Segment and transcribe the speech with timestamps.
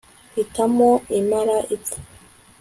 [0.35, 1.97] hitamo imara ipfa